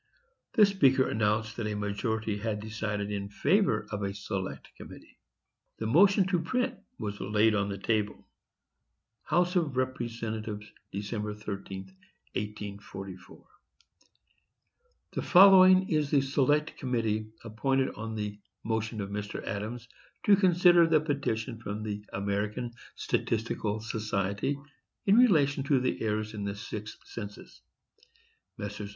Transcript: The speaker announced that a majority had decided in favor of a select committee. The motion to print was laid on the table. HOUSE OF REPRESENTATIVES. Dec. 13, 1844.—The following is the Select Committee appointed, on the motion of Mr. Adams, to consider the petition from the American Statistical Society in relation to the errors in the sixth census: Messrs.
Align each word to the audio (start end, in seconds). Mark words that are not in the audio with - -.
The 0.53 0.65
speaker 0.65 1.07
announced 1.07 1.57
that 1.57 1.67
a 1.67 1.75
majority 1.75 2.39
had 2.39 2.59
decided 2.59 3.11
in 3.11 3.29
favor 3.29 3.85
of 3.91 4.01
a 4.01 4.15
select 4.15 4.71
committee. 4.75 5.19
The 5.77 5.85
motion 5.85 6.25
to 6.29 6.39
print 6.41 6.73
was 6.97 7.21
laid 7.21 7.53
on 7.53 7.69
the 7.69 7.77
table. 7.77 8.25
HOUSE 9.25 9.55
OF 9.57 9.77
REPRESENTATIVES. 9.77 10.65
Dec. 10.91 11.41
13, 11.43 11.95
1844.—The 12.35 15.21
following 15.21 15.87
is 15.87 16.09
the 16.09 16.21
Select 16.21 16.75
Committee 16.77 17.27
appointed, 17.43 17.93
on 17.93 18.15
the 18.15 18.39
motion 18.63 19.01
of 19.01 19.11
Mr. 19.11 19.43
Adams, 19.45 19.87
to 20.25 20.35
consider 20.35 20.87
the 20.87 20.99
petition 20.99 21.59
from 21.59 21.83
the 21.83 22.03
American 22.11 22.71
Statistical 22.95 23.79
Society 23.81 24.57
in 25.05 25.15
relation 25.19 25.61
to 25.65 25.79
the 25.79 26.01
errors 26.01 26.33
in 26.33 26.43
the 26.45 26.55
sixth 26.55 26.97
census: 27.05 27.61
Messrs. 28.57 28.89